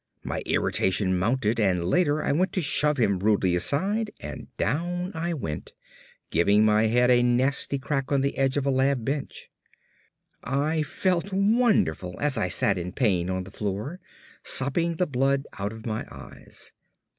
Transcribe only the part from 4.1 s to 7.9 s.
and down I went, giving my head a nasty